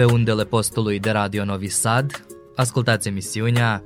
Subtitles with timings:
[0.00, 2.26] pe undele postului de Radio Novi Sad.
[2.54, 3.82] Ascultați emisiunea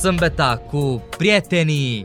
[0.00, 2.04] Sâmbeta cu prietenii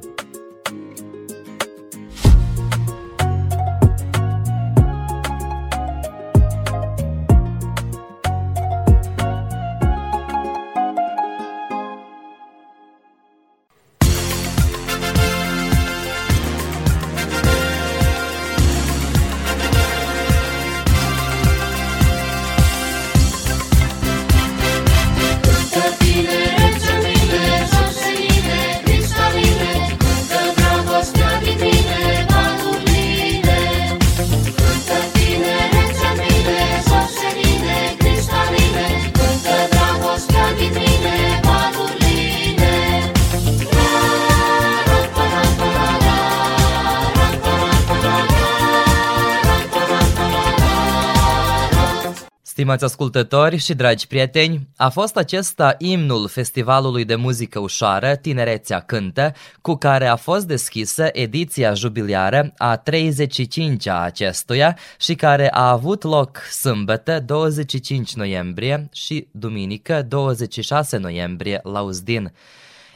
[52.69, 59.33] Stimați ascultători și dragi prieteni, a fost acesta imnul Festivalului de Muzică Ușoară Tinerețea Cântă,
[59.61, 66.37] cu care a fost deschisă ediția jubiliară a 35-a acestuia și care a avut loc
[66.51, 72.31] sâmbătă 25 noiembrie și duminică 26 noiembrie la Uzdin.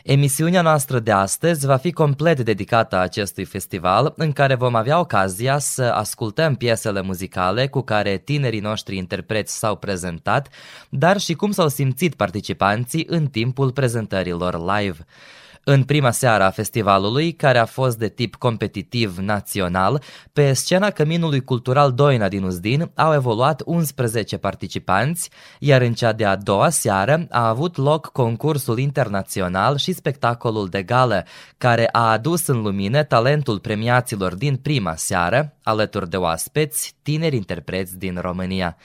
[0.03, 5.57] Emisiunea noastră de astăzi va fi complet dedicată acestui festival, în care vom avea ocazia
[5.57, 10.49] să ascultăm piesele muzicale cu care tinerii noștri interpreți s-au prezentat,
[10.89, 15.05] dar și cum s-au simțit participanții în timpul prezentărilor live.
[15.65, 20.01] În prima seară a festivalului, care a fost de tip competitiv național,
[20.33, 26.35] pe scena Căminului Cultural Doina din Uzdin au evoluat 11 participanți, iar în cea de-a
[26.35, 31.25] doua seară a avut loc concursul internațional și spectacolul de gală,
[31.57, 37.97] care a adus în lumină talentul premiaților din prima seară, alături de oaspeți, tineri interpreți
[37.97, 38.77] din România.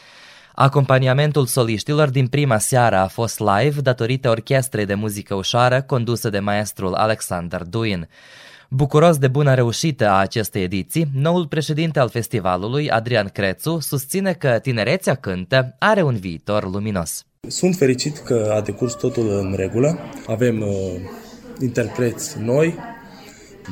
[0.60, 6.38] Acompaniamentul soliștilor din prima seară a fost live datorită orchestrei de muzică ușoară condusă de
[6.38, 8.08] maestrul Alexander Duin.
[8.68, 14.58] Bucuros de bună reușită a acestei ediții, noul președinte al festivalului, Adrian Crețu, susține că
[14.62, 17.24] Tinerețea Cântă are un viitor luminos.
[17.48, 19.98] Sunt fericit că a decurs totul în regulă.
[20.26, 20.68] Avem uh,
[21.60, 22.74] interpreți noi,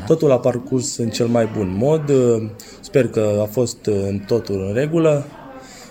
[0.06, 2.08] Totul a parcurs în cel mai bun mod.
[2.08, 5.26] Uh, sper că a fost uh, totul în regulă.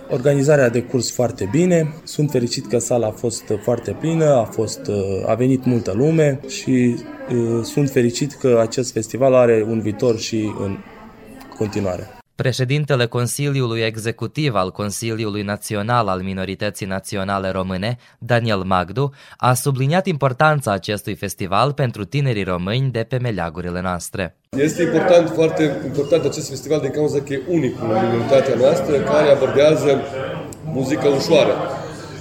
[0.10, 4.92] Organizarea de curs foarte bine, sunt fericit că sala a fost foarte plină, a, fost,
[5.26, 6.96] a venit multă lume și
[7.30, 10.78] uh, sunt fericit că acest festival are un viitor și în
[11.58, 12.25] continuare.
[12.36, 20.72] Președintele Consiliului Executiv al Consiliului Național al Minorității Naționale Române, Daniel Magdu, a subliniat importanța
[20.72, 24.36] acestui festival pentru tinerii români de pe meleagurile noastre.
[24.50, 29.30] Este important, foarte important acest festival din cauza că e unic în minoritatea noastră care
[29.30, 30.02] abordează
[30.64, 31.54] muzica ușoară.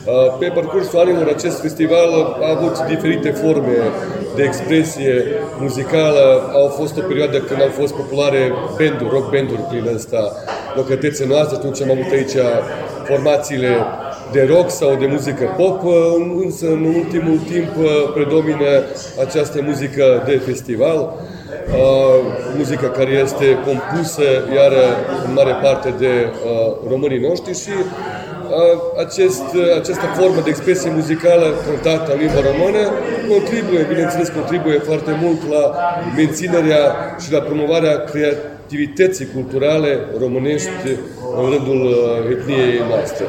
[0.06, 3.76] Uh, pe parcursul anilor, acest festival a avut diferite forme
[4.36, 5.24] de expresie
[5.60, 6.50] muzicală.
[6.52, 10.32] Au fost o perioadă când au fost populare banduri, rock banduri prin ăsta,
[10.74, 11.56] localitățile noastre.
[11.56, 12.36] Atunci am avut aici
[13.04, 13.76] formațiile
[14.32, 15.92] de rock sau de muzică pop, uh,
[16.44, 18.70] însă în ultimul timp uh, predomină
[19.26, 21.14] această muzică de festival,
[22.56, 24.22] muzică care este compusă
[24.54, 24.72] iar
[25.26, 26.12] în mare parte de
[26.88, 27.70] românii noștri și
[29.04, 29.44] acest,
[29.80, 32.82] această formă de expresie muzicală contată în limba română
[33.28, 35.62] contribuie, bineînțeles, contribuie foarte mult la
[36.16, 36.82] menținerea
[37.22, 40.88] și la promovarea creativității culturale românești
[41.38, 43.24] în rândul uh, etniei noastre.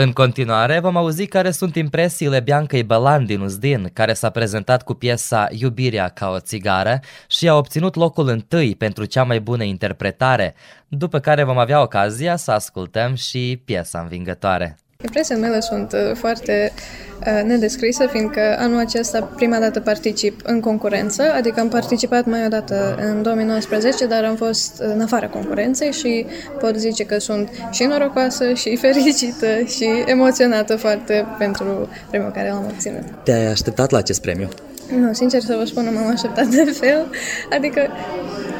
[0.00, 4.94] În continuare vom auzi care sunt impresiile Biancăi Bălan din Uzdin, care s-a prezentat cu
[4.94, 10.54] piesa Iubirea ca o țigară și a obținut locul întâi pentru cea mai bună interpretare,
[10.88, 14.78] după care vom avea ocazia să ascultăm și piesa învingătoare.
[15.04, 16.72] Impresiile mele sunt uh, foarte
[17.20, 22.48] uh, nedescrise, fiindcă anul acesta prima dată particip în concurență, adică am participat mai o
[22.48, 26.26] dată în 2019, dar am fost în afara concurenței și
[26.60, 32.64] pot zice că sunt și norocoasă și fericită și emoționată foarte pentru premiul care l-am
[32.64, 33.02] obținut.
[33.22, 34.48] Te-ai așteptat la acest premiu?
[34.98, 37.06] Nu, sincer să vă spun, nu m-am așteptat de fel.
[37.50, 37.86] Adică,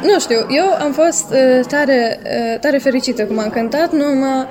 [0.03, 4.47] nu știu, eu am fost uh, tare, uh, tare fericită cum am cântat, nu mă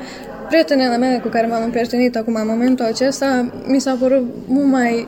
[0.47, 5.07] prietenele mele cu care m-am împrietenit acum în momentul acesta mi s-a părut mult mai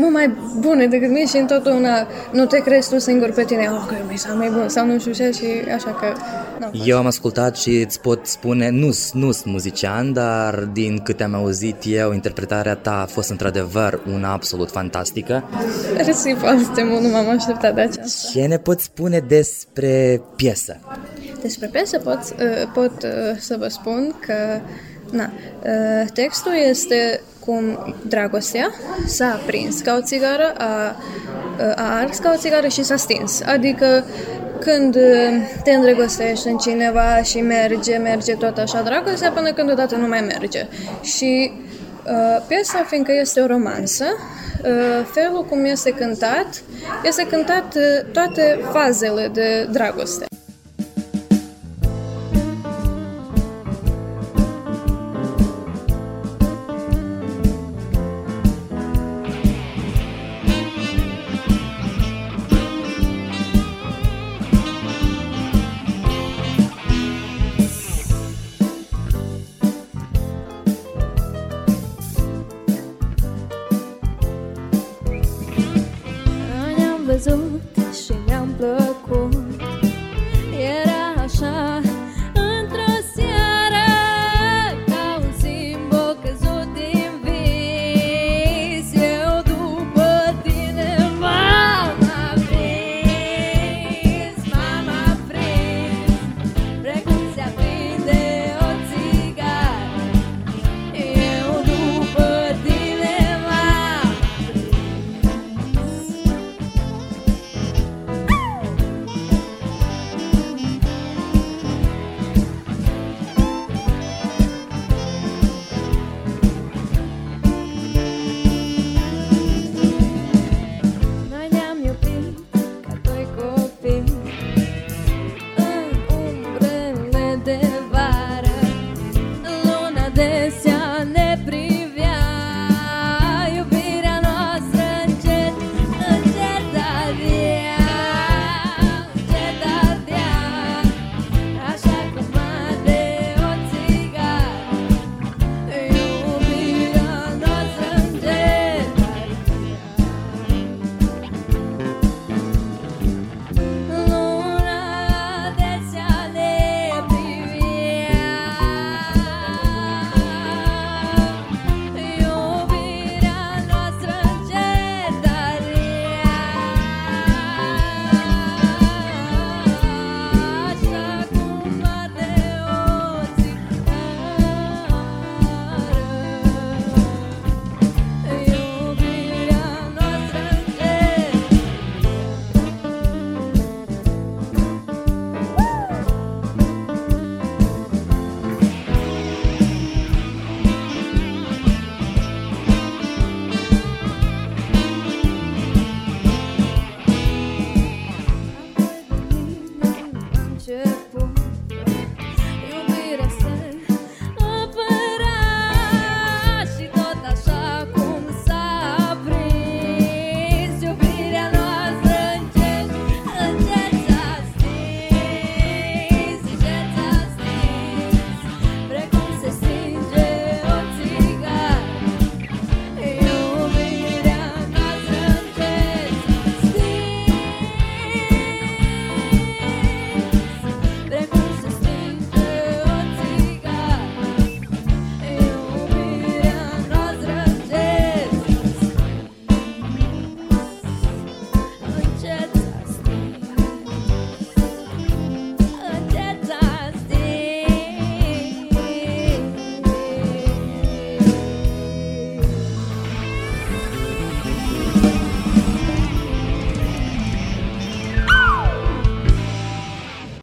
[0.00, 3.84] mult mai bune decât mie și întotdeauna nu te crezi tu singur pe tine, oh,
[3.88, 5.44] că eu mai mai bun sau nu știu ce și
[5.74, 6.12] așa că...
[6.84, 11.76] Eu am ascultat și îți pot spune, nu sunt muzician, dar din câte am auzit
[11.84, 15.44] eu, interpretarea ta a fost într-adevăr una absolut fantastică.
[15.94, 18.28] Mersi foarte mult, nu m-am așteptat de aceasta.
[18.32, 20.80] Ce ne poți spune despre piesă?
[21.40, 24.34] Despre piesă pot, uh, pot uh, să vă spun că
[25.10, 25.30] Na,
[25.62, 28.70] uh, textul este cum dragostea
[29.06, 30.96] s-a prins ca o țigară, a,
[31.74, 33.40] a ars ca o țigară și s-a stins.
[33.40, 34.04] Adică
[34.60, 34.96] când
[35.64, 40.20] te îndrăgostești în cineva și merge, merge tot așa dragostea până când odată nu mai
[40.20, 40.66] merge.
[41.02, 41.52] Și
[42.06, 46.62] uh, piesa, fiindcă este o romansă, uh, felul cum este cântat,
[47.02, 50.24] este cântat uh, toate fazele de dragoste.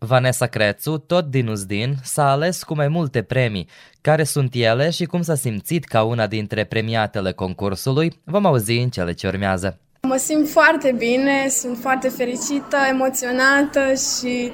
[0.07, 3.67] Vanessa Crețu, tot din Uzdin, s-a ales cu mai multe premii.
[4.01, 8.89] Care sunt ele și cum s-a simțit ca una dintre premiatele concursului, vom auzi în
[8.89, 9.79] cele ce urmează.
[10.01, 14.51] Mă simt foarte bine, sunt foarte fericită, emoționată și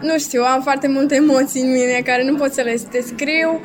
[0.00, 3.60] nu știu, am foarte multe emoții în mine care nu pot să le descriu.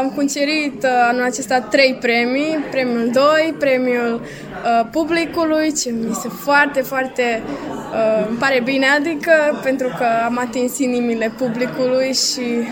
[0.00, 6.28] Am cucerit uh, anul acesta trei premii, premiul 2, premiul uh, publicului, ce mi se
[6.28, 12.68] foarte, foarte uh, îmi pare bine, adică pentru că am atins inimile publicului și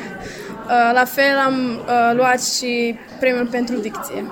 [0.92, 1.80] la fel am
[2.14, 4.24] luat și premiul pentru dicție.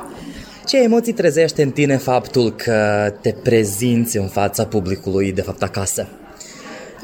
[0.67, 6.09] Ce emoții trezește în tine faptul că te prezinți în fața publicului, de fapt acasă?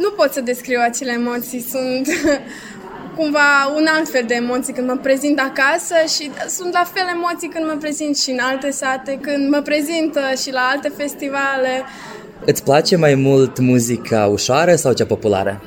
[0.03, 2.09] Nu pot să descriu acele emoții, sunt
[3.17, 7.49] cumva un alt fel de emoții când mă prezint acasă și sunt la fel emoții
[7.49, 11.85] când mă prezint și în alte sate, când mă prezint uh, și la alte festivale.
[12.45, 15.63] Îți place mai mult muzica ușoară sau cea populară?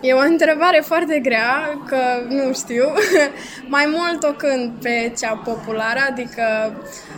[0.00, 1.96] E o întrebare foarte grea, că
[2.28, 2.84] nu știu.
[3.76, 7.13] mai mult o cânt pe cea populară, adică uh,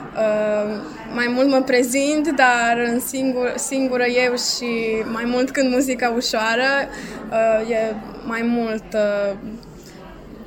[1.14, 6.88] mai mult mă prezint, dar în singur, singură eu și mai mult când muzica ușoară,
[7.30, 7.94] uh, e
[8.26, 9.36] mai mult uh,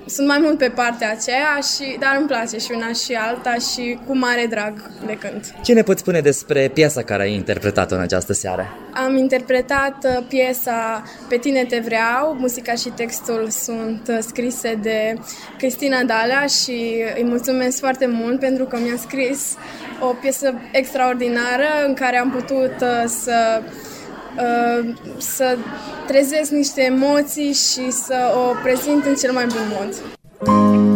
[0.09, 3.99] sunt mai mult pe partea aceea, și, dar îmi place și una și alta și
[4.07, 4.73] cu mare drag
[5.05, 5.53] le cânt.
[5.63, 8.77] Ce ne poți spune despre piesa care ai interpretat-o în această seară?
[8.93, 15.13] Am interpretat uh, piesa Pe tine te vreau, muzica și textul sunt uh, scrise de
[15.57, 19.55] Cristina Dalea și îi mulțumesc foarte mult pentru că mi-a scris
[19.99, 22.73] o piesă extraordinară în care am putut
[24.39, 25.57] uh, să să
[26.07, 30.88] trezesc niște emoții și să o prezint în cel mai bun mod.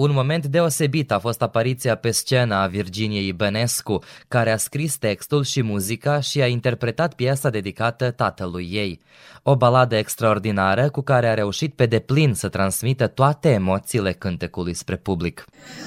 [0.00, 5.44] Un moment deosebit a fost apariția pe scenă a Virginiei Bănescu, care a scris textul
[5.44, 9.00] și muzica și a interpretat piesa dedicată tatălui ei.
[9.42, 14.96] O baladă extraordinară cu care a reușit pe deplin să transmită toate emoțiile cântecului spre
[14.96, 15.44] public.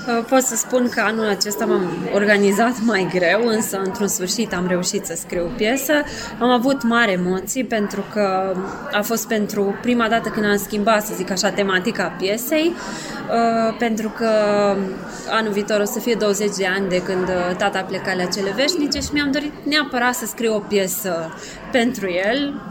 [0.07, 4.67] Uh, pot să spun că anul acesta m-am organizat mai greu, însă într-un sfârșit am
[4.67, 5.93] reușit să scriu piesă.
[6.39, 8.53] Am avut mari emoții pentru că
[8.91, 14.25] a fost pentru prima dată când am schimbat, să zic așa, tematica piesei, uh, pentru
[14.25, 14.31] că
[15.29, 18.25] anul viitor o să fie 20 de ani de când uh, tata a plecat la
[18.25, 21.33] cele veșnice și mi-am dorit neapărat să scriu o piesă
[21.71, 22.61] pentru el,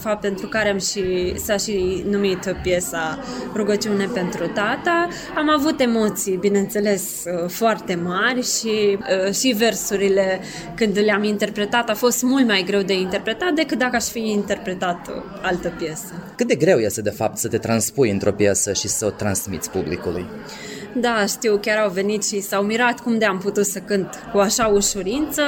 [0.00, 3.18] fapt pentru care am și, s-a și numit piesa
[3.54, 5.08] Rugăciune pentru tata.
[5.36, 8.98] Am avut emoții, bineînțeles, foarte mari și,
[9.32, 10.40] și versurile
[10.74, 15.10] când le-am interpretat a fost mult mai greu de interpretat decât dacă aș fi interpretat
[15.42, 16.12] altă piesă.
[16.36, 19.70] Cât de greu este de fapt să te transpui într-o piesă și să o transmiți
[19.70, 20.26] publicului?
[20.94, 24.38] Da, știu, chiar au venit și s-au mirat cum de am putut să cânt cu
[24.38, 25.42] așa ușurință.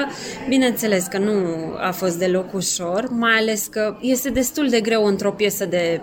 [0.49, 1.33] Bineînțeles că nu
[1.81, 6.01] a fost deloc ușor, mai ales că este destul de greu într-o piesă de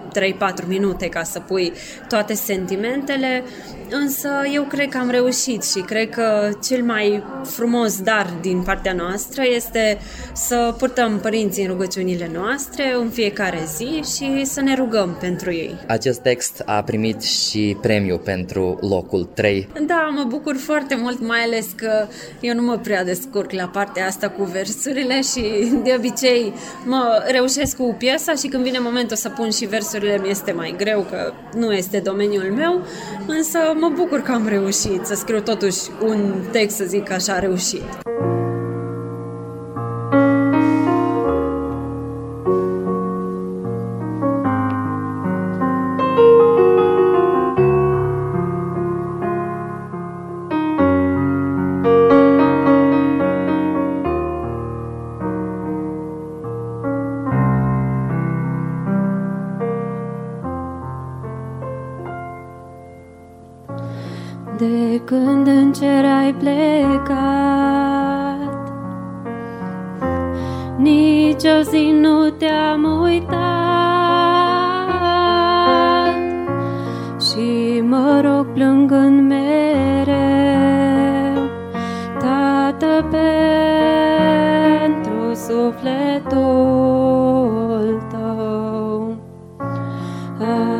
[0.63, 1.73] 3-4 minute ca să pui
[2.07, 3.43] toate sentimentele,
[3.89, 8.93] însă eu cred că am reușit și cred că cel mai frumos dar din partea
[8.93, 9.97] noastră este
[10.33, 15.77] să purtăm părinții în rugăciunile noastre în fiecare zi și să ne rugăm pentru ei.
[15.87, 19.67] Acest text a primit și premiu pentru locul 3.
[19.85, 22.07] Da, mă bucur foarte mult, mai ales că
[22.39, 26.53] eu nu mă prea descurc la partea asta cu versurile și de obicei
[26.85, 30.75] mă reușesc cu piesa și când vine momentul să pun și versurile mi este mai
[30.77, 32.85] greu, că nu este domeniul meu,
[33.27, 37.83] însă mă bucur că am reușit să scriu totuși un text, să zic așa, reușit.
[64.61, 67.11] de când în cer ai plecat.
[70.77, 73.39] Nici o zi nu te-am uitat
[77.21, 79.49] și mă rog plângând mereu,
[82.19, 84.13] Tată, pentru
[85.33, 86.41] sufletul
[88.11, 89.15] tău.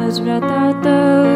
[0.07, 1.30] Aș vrea, Tată,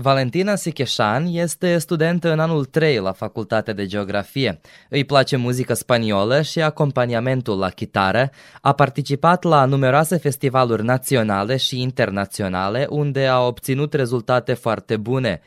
[0.00, 4.60] Valentina Sicheșan este studentă în anul 3 la Facultatea de Geografie.
[4.88, 8.30] Îi place muzică spaniolă și acompaniamentul la chitară.
[8.60, 15.40] A participat la numeroase festivaluri naționale și internaționale unde a obținut rezultate foarte bune.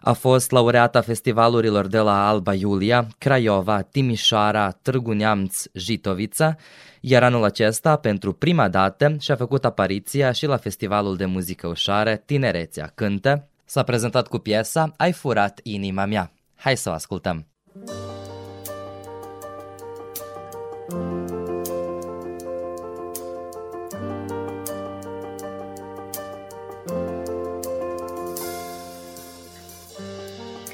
[0.00, 6.56] A fost laureata festivalurilor de la Alba Iulia, Craiova, Timișoara, Târgu Neamț, Jitovița,
[7.00, 12.16] iar anul acesta, pentru prima dată, și-a făcut apariția și la festivalul de muzică ușoară
[12.16, 16.32] Tinerețea Cântă, s-a prezentat cu piesa Ai furat inima mea.
[16.54, 17.46] Hai să o ascultăm!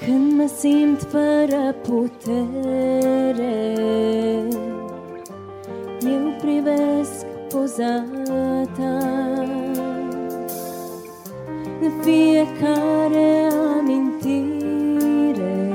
[0.05, 2.53] Când mă simt fără putere
[6.01, 8.05] Eu privesc poza
[8.77, 9.52] ta
[11.83, 15.71] De fiecare amintire.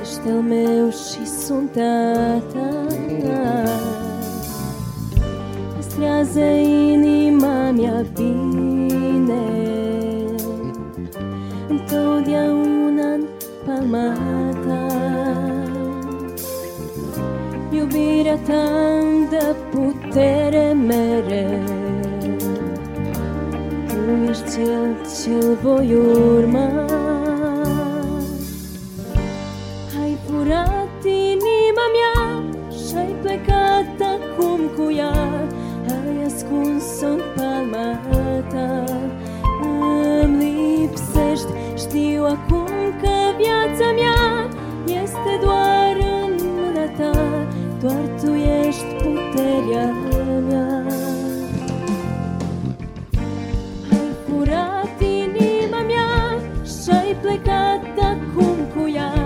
[0.00, 2.86] Ești al meu și sunt a ta.
[5.76, 6.44] Păstrează
[6.90, 9.44] inima mea bine.
[11.68, 13.24] Întotdeauna în
[13.66, 14.14] palma
[14.66, 14.86] ta.
[17.70, 18.62] Iubirea ta
[19.00, 21.81] îmi dă putere mereu
[24.12, 26.70] Tu ești cel ce voi urma.
[30.02, 32.42] Ai furat inima mea
[32.86, 35.46] și-ai plecat acum cu ea.
[35.88, 38.00] Ai ascuns-o în palma
[38.52, 38.84] ta.
[40.22, 44.48] Îmi lipsești știu acum că viața mea
[45.02, 47.18] este doar în mâna ta,
[47.80, 50.01] doar tu ești puterea
[57.22, 59.21] și ai plecat acum cu ea, ai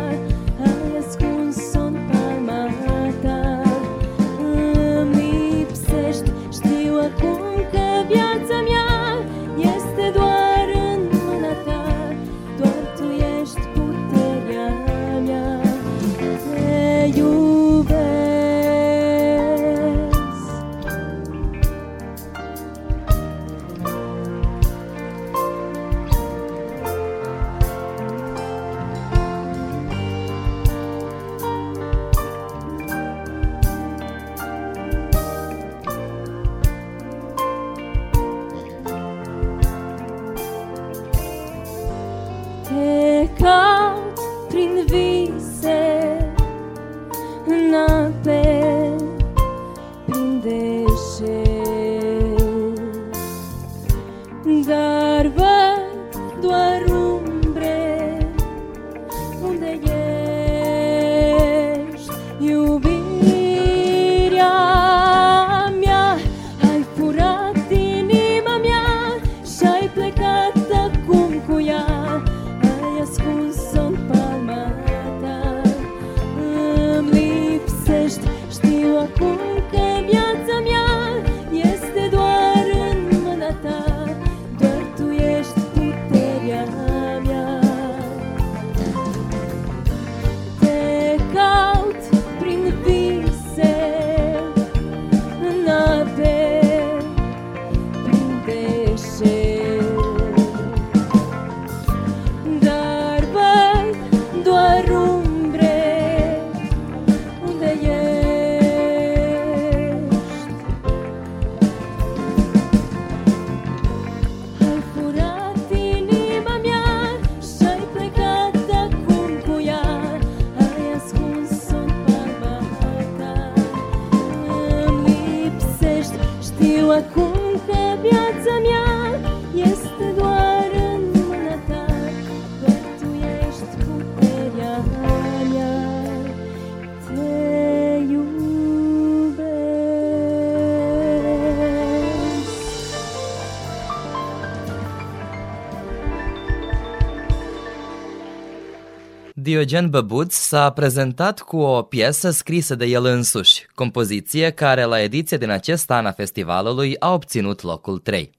[149.47, 155.37] Diogen Băbuț s-a prezentat cu o piesă scrisă de el însuși, compoziție care la ediția
[155.37, 158.31] din acest an a festivalului a obținut locul 3.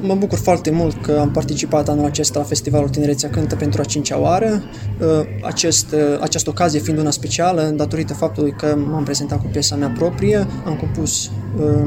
[0.00, 3.84] Mă bucur foarte mult că am participat anul acesta la Festivalul Tinerețea Cântă pentru a
[3.84, 4.62] cincea oară.
[5.00, 5.06] Uh,
[5.42, 9.92] acest, uh, această ocazie fiind una specială, datorită faptului că m-am prezentat cu piesa mea
[9.98, 11.30] proprie, am compus uh,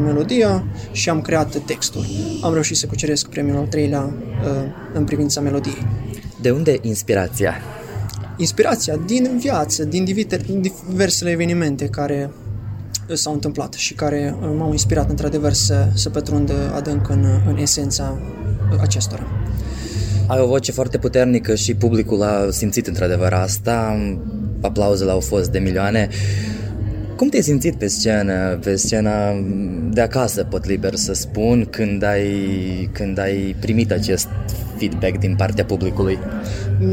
[0.03, 2.05] melodia și am creat textul.
[2.41, 4.13] Am reușit să cuceresc premiul al treilea
[4.93, 5.87] în privința melodiei.
[6.41, 7.53] De unde inspirația?
[8.39, 10.03] Inspirația din viață, din
[10.89, 12.29] diversele evenimente care
[13.13, 18.19] s-au întâmplat și care uh, m-au inspirat într-adevăr să, să pătrund adânc în, în esența
[18.81, 19.27] acestora.
[20.27, 23.97] Ai o voce foarte puternică și publicul a simțit într-adevăr asta,
[24.61, 26.09] aplauzele au fost de milioane.
[27.19, 29.33] Cum te-ai simțit pe scenă, pe scena
[29.91, 34.27] de acasă, pot liber să spun, când ai, când ai primit acest
[34.77, 36.19] feedback din partea publicului?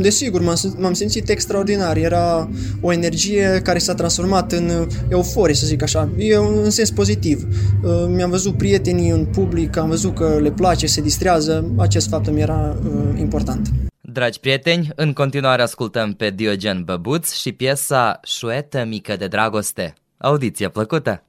[0.00, 1.96] Desigur, m-am, m-am simțit extraordinar.
[1.96, 6.08] Era o energie care s-a transformat în euforie, să zic așa.
[6.18, 7.46] E un sens pozitiv.
[7.82, 11.74] Uh, mi-am văzut prietenii în public, am văzut că le place, se distrează.
[11.76, 13.68] Acest fapt mi era uh, important.
[14.00, 19.94] Dragi prieteni, în continuare ascultăm pe Diogen Băbuț și piesa Șuetă mică de dragoste.
[20.18, 21.26] Audiție plăcută!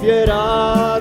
[0.00, 0.95] prefieras.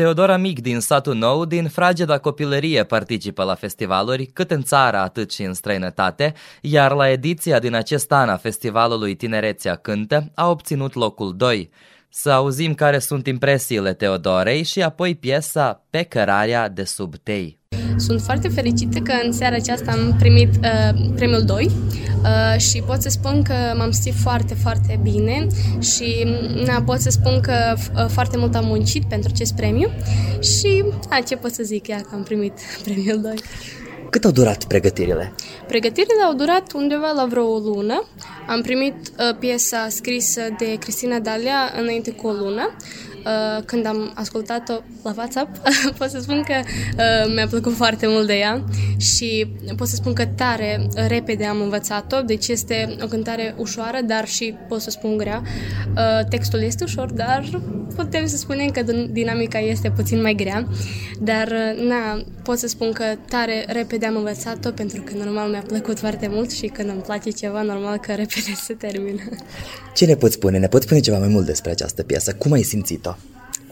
[0.00, 5.32] Teodora Mic din satul nou, din frageda copilărie participă la festivaluri, cât în țară, atât
[5.32, 10.94] și în străinătate, iar la ediția din acest an a festivalului Tinerețea Cântă a obținut
[10.94, 11.70] locul 2.
[12.08, 17.59] Să auzim care sunt impresiile Teodorei și apoi piesa Pe cărarea de sub tei.
[18.00, 21.70] Sunt foarte fericită că în seara aceasta am primit uh, premiul 2
[22.22, 25.46] uh, și pot să spun că m-am simțit foarte, foarte bine
[25.80, 26.26] și
[26.66, 29.90] na, pot să spun că uh, foarte mult am muncit pentru acest premiu
[30.40, 32.52] și a, ce pot să zic, ea că am primit
[32.84, 33.34] premiul 2.
[34.10, 35.32] Cât au durat pregătirile?
[35.66, 38.08] Pregătirile au durat undeva la vreo o lună.
[38.46, 42.74] Am primit uh, piesa scrisă de Cristina Dalia înainte cu o lună.
[42.76, 43.09] Uh,
[43.64, 45.56] când am ascultat-o la WhatsApp,
[45.98, 48.64] pot să spun că uh, mi-a plăcut foarte mult de ea
[48.98, 54.26] și pot să spun că tare repede am învățat-o, deci este o cântare ușoară, dar
[54.26, 55.42] și pot să spun grea.
[55.96, 57.48] Uh, textul este ușor, dar
[57.96, 60.68] putem să spunem că dinamica este puțin mai grea,
[61.20, 65.64] dar uh, na, pot să spun că tare repede am învățat-o pentru că normal mi-a
[65.66, 69.20] plăcut foarte mult și când îmi place ceva, normal că repede se termină.
[69.94, 70.58] Ce ne poți spune?
[70.58, 72.34] Ne poți spune ceva mai mult despre această piesă?
[72.34, 73.14] Cum ai simțit-o?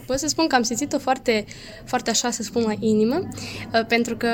[0.09, 1.45] Pot să spun că am simțit-o foarte,
[1.85, 3.29] foarte așa, să spun, la inimă,
[3.75, 4.29] uh, pentru că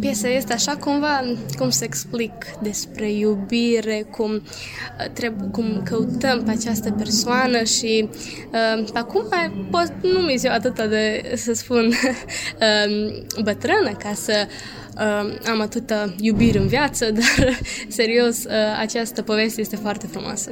[0.00, 1.20] piesa este așa cumva,
[1.58, 8.08] cum să explic, despre iubire, cum, uh, trebuie, cum căutăm pe această persoană și
[8.52, 9.22] uh, acum
[9.70, 14.46] pot, nu mi ziua atât de, să spun, uh, bătrână ca să
[14.94, 20.50] uh, am atâta iubire în viață, dar serios, uh, această poveste este foarte frumoasă.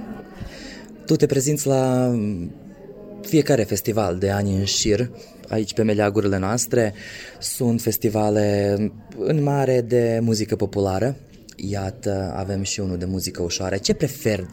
[1.07, 2.11] Tu te prezinți la
[3.29, 5.11] fiecare festival de ani în șir,
[5.49, 6.95] aici pe meleagurile noastre,
[7.39, 8.77] sunt festivale
[9.19, 11.17] în mare de muzică populară.
[11.57, 13.77] Iată, avem și unul de muzică ușoară.
[13.77, 14.49] Ce prefer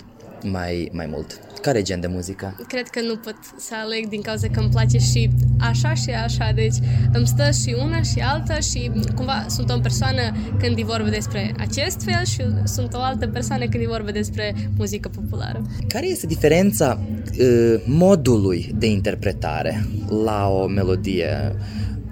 [0.51, 1.39] mai, mai mult?
[1.61, 2.55] Care gen de muzică?
[2.67, 5.29] Cred că nu pot să aleg din cauza că îmi place și
[5.59, 6.75] așa și așa, deci
[7.13, 10.21] îmi stă și una și alta și cumva sunt o persoană
[10.59, 14.55] când e vorba despre acest fel și sunt o altă persoană când e vorba despre
[14.77, 15.61] muzică populară.
[15.87, 16.99] Care este diferența
[17.39, 19.85] uh, modului de interpretare
[20.23, 21.55] la o melodie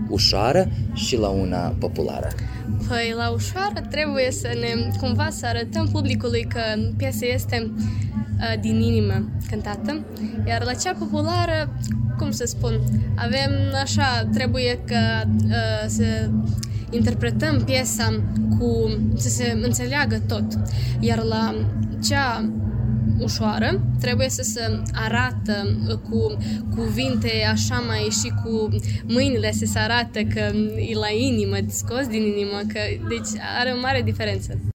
[0.10, 2.28] ușoară și la una populară?
[2.88, 6.60] Păi, la ușoară trebuie să ne, cumva, să arătăm publicului că
[6.98, 8.13] piesa este uh,
[8.62, 10.06] din inimă cântată,
[10.48, 11.78] iar la cea populară,
[12.18, 12.80] cum să spun,
[13.16, 13.52] avem
[13.84, 16.30] așa, trebuie că uh, să
[16.90, 18.24] interpretăm piesa
[18.60, 20.46] cu, să se înțeleagă tot,
[21.00, 21.56] iar la
[22.04, 22.50] cea
[23.20, 25.80] ușoară, trebuie să se arată
[26.10, 26.38] cu
[26.76, 28.78] cuvinte așa mai și cu
[29.08, 33.80] mâinile să se arată că e la inimă, scos din inimă, că, deci are o
[33.80, 34.73] mare diferență.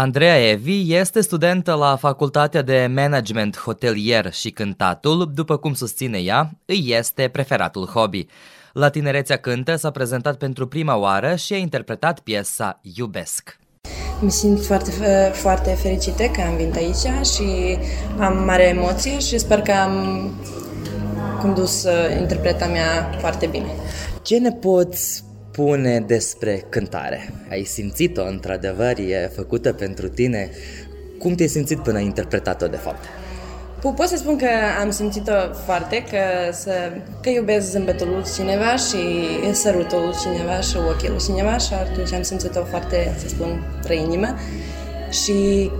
[0.00, 6.50] Andreea Evi este studentă la Facultatea de Management Hotelier și Cântatul, după cum susține ea,
[6.64, 8.26] îi este preferatul hobby.
[8.72, 13.58] La Tinerețea Cântă s-a prezentat pentru prima oară și a interpretat piesa Iubesc.
[14.20, 14.90] Mi simt foarte,
[15.32, 17.78] foarte fericită că am venit aici și
[18.18, 20.30] am mare emoție și sper că am
[21.40, 23.70] condus uh, interpreta mea foarte bine.
[24.22, 25.24] Ce ne poți
[25.60, 27.32] spune despre cântare?
[27.50, 30.50] Ai simțit-o, într-adevăr, e făcută pentru tine?
[31.18, 33.04] Cum te-ai simțit până ai interpretat-o, de fapt?
[33.80, 34.46] Pot să spun că
[34.80, 35.32] am simțit-o
[35.64, 36.70] foarte, că, să,
[37.22, 38.98] că iubesc zâmbetul lui cineva și
[39.52, 43.96] sărutul lui cineva și ochii lui cineva și atunci am simțit-o foarte, să spun, spre
[43.96, 44.34] inimă
[45.10, 45.70] și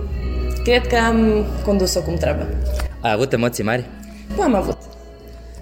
[0.64, 2.46] cred că am condus-o cum trebuie.
[3.00, 3.84] Ai avut emoții mari?
[4.36, 4.78] Nu am avut.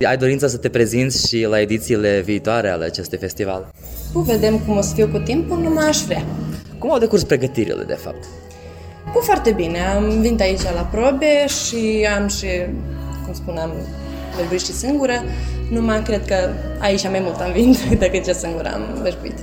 [0.07, 3.69] Ai dorința să te prezinți și la edițiile viitoare ale acestui festival?
[4.15, 6.25] Nu vedem cum o să fiu cu timpul, nu aș vrea.
[6.79, 8.25] Cum au decurs pregătirile, de fapt?
[9.13, 9.79] Cu foarte bine.
[9.79, 12.47] Am venit aici la probe și am și,
[13.25, 13.71] cum spuneam,
[14.37, 15.25] vorbit și singură.
[15.71, 16.35] Numai cred că
[16.79, 19.35] aici mai mult am venit decât ce singură am vorbit.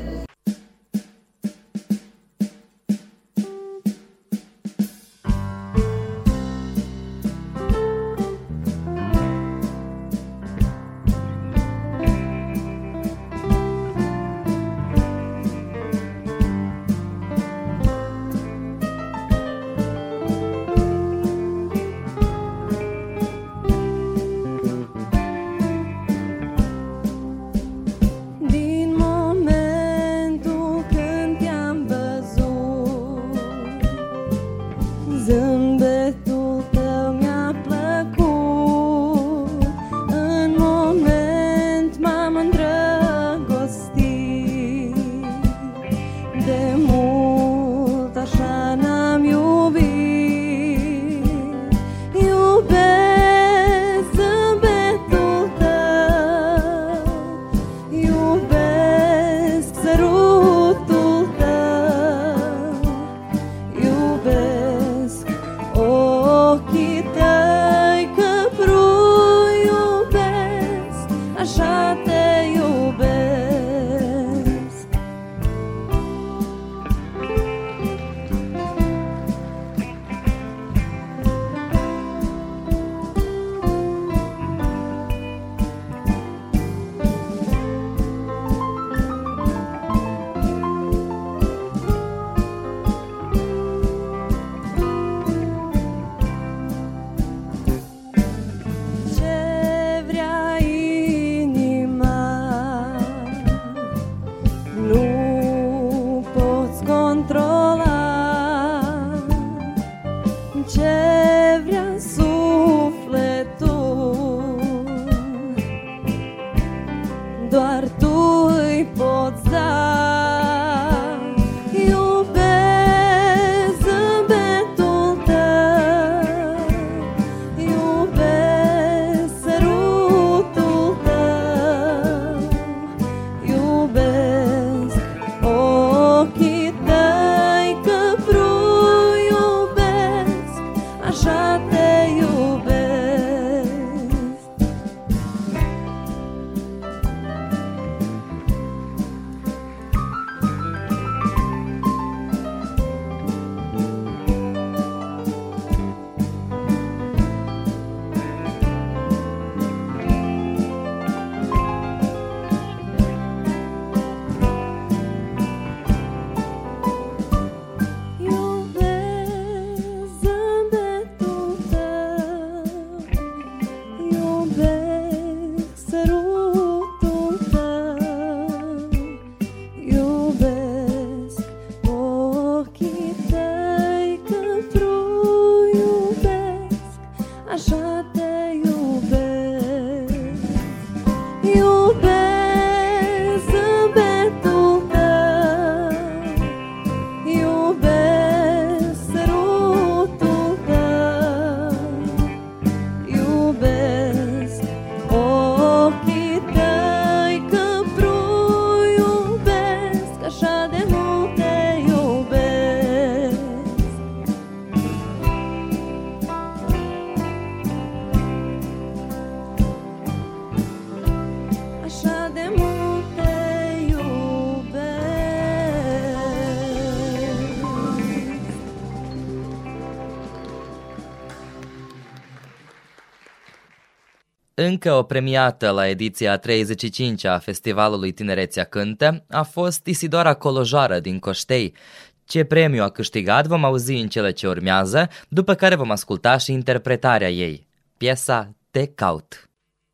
[234.65, 241.19] Încă o premiată la ediția 35 a Festivalului Tinerețea Cântă a fost Isidora Colojoară din
[241.19, 241.75] Coștei.
[242.23, 246.51] Ce premiu a câștigat vom auzi în cele ce urmează, după care vom asculta și
[246.51, 247.67] interpretarea ei.
[247.97, 249.49] Piesa Te caut.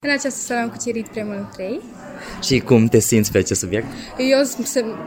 [0.05, 1.81] În această seară am cucerit premiul 3.
[2.41, 3.85] Și cum te simți pe acest subiect?
[4.17, 4.39] Eu,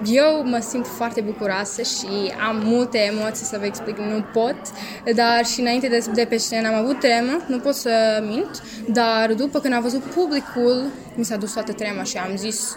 [0.05, 4.57] eu mă simt foarte bucuroasă și am multe emoții să vă explic, nu pot,
[5.15, 9.33] dar și înainte de, de pe scenă am avut tremă, nu pot să mint, dar
[9.33, 10.85] după când am văzut publicul,
[11.15, 12.77] mi s-a dus toată trema și am zis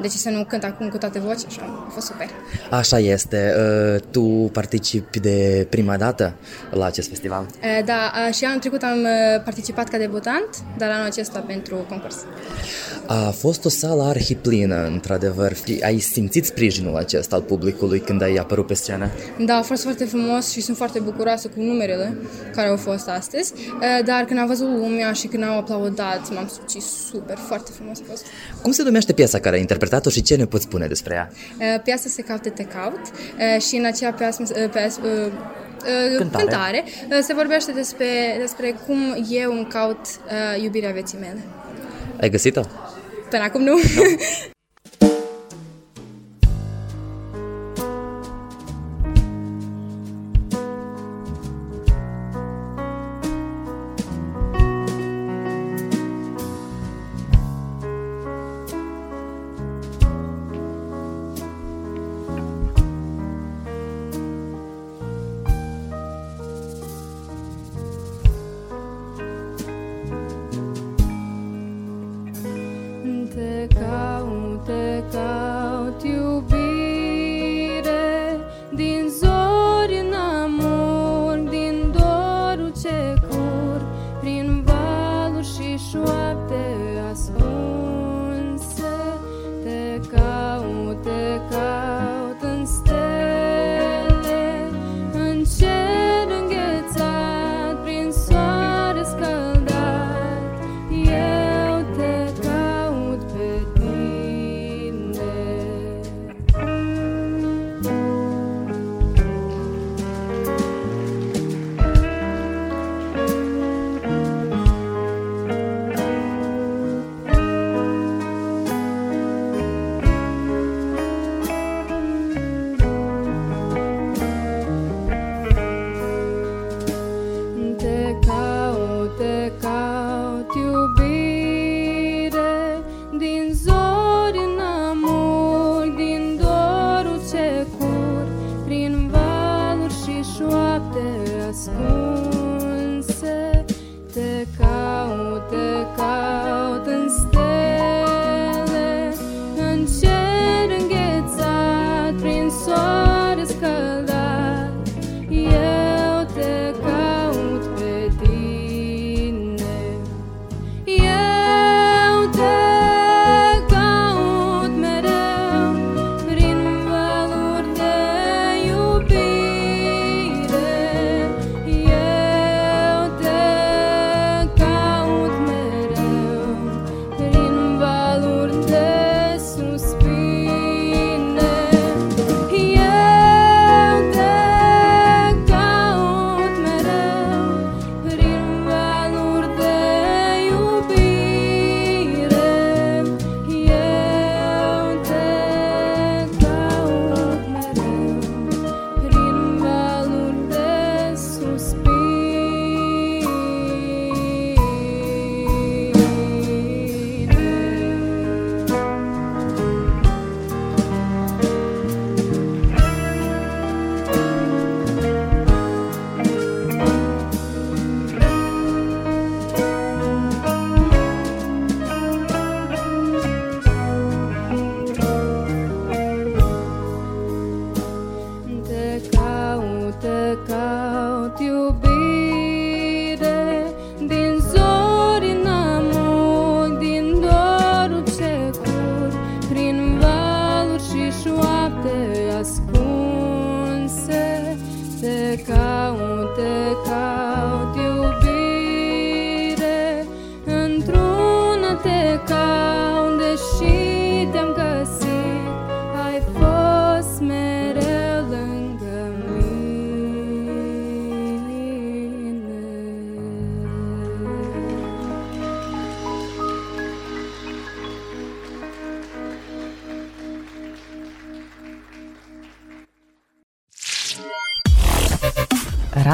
[0.00, 2.28] de ce să nu cânt acum cu toate voci, așa, a fost super.
[2.70, 3.54] Așa este.
[3.58, 6.34] Uh, tu participi de prima dată
[6.70, 7.46] la acest festival?
[7.50, 9.06] Uh, da, uh, și anul trecut am
[9.44, 10.48] participat ca debutant,
[10.78, 12.16] dar anul acesta pentru concurs.
[13.06, 15.52] A fost o sală arhiplină, într-adevăr.
[15.82, 19.10] Ai simțit sprijinul acesta al publicului când ai apărut pe scenă?
[19.38, 22.16] Da, a fost foarte frumos și sunt foarte bucuroasă cu numerele
[22.54, 23.52] care au fost astăzi,
[24.04, 28.02] dar când am văzut lumea și când au aplaudat, m-am simțit super, foarte frumos a
[28.10, 28.24] fost.
[28.62, 31.30] Cum se numește piesa care ai interpretat-o și ce ne poți spune despre ea?
[31.78, 33.00] Piasa se caute, te caut
[33.68, 34.42] și în acea piasă,
[34.72, 35.00] piasă
[36.16, 36.44] cântare.
[36.44, 36.84] cântare
[37.22, 41.44] se vorbește despre, despre cum eu îmi caut uh, iubirea vieții mele.
[42.20, 42.62] Ai găsit-o?
[43.30, 43.74] Până acum nu.
[43.74, 44.02] nu?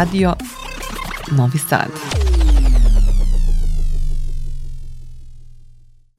[0.02, 0.36] Radio
[1.36, 1.90] Novi Sad.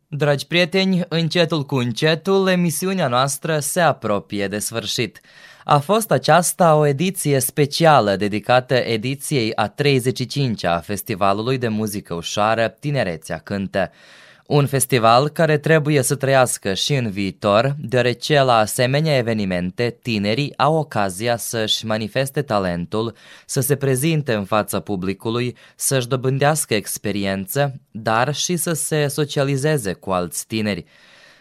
[0.08, 5.22] Dragi prieteni, încetul cu încetul, emisiunea noastră se apropie de sfârșit.
[5.64, 12.68] A fost aceasta o ediție specială dedicată ediției a 35-a a Festivalului de Muzică Ușoară
[12.80, 13.92] Tinerețea Cântă.
[14.54, 20.76] Un festival care trebuie să trăiască și în viitor, deoarece la asemenea evenimente tinerii au
[20.76, 28.56] ocazia să-și manifeste talentul, să se prezinte în fața publicului, să-și dobândească experiență, dar și
[28.56, 30.86] să se socializeze cu alți tineri.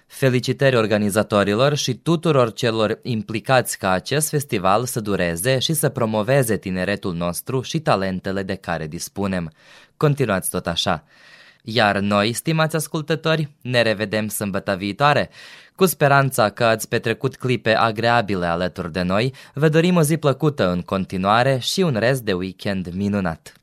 [0.06, 7.14] Felicitări organizatorilor și tuturor celor implicați ca acest festival să dureze și să promoveze tineretul
[7.14, 9.52] nostru și talentele de care dispunem.
[9.96, 11.04] Continuați tot așa!
[11.62, 15.30] Iar noi, stimați ascultători, ne revedem sâmbătă viitoare.
[15.76, 20.70] Cu speranța că ați petrecut clipe agreabile alături de noi, vă dorim o zi plăcută
[20.70, 23.61] în continuare și un rest de weekend minunat.